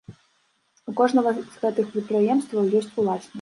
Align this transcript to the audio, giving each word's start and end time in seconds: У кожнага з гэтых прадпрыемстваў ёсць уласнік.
У 0.91 0.93
кожнага 1.01 1.29
з 1.35 1.43
гэтых 1.67 1.83
прадпрыемстваў 1.97 2.63
ёсць 2.81 2.91
уласнік. 3.05 3.29